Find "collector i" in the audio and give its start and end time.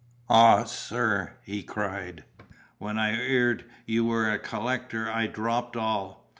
4.39-5.27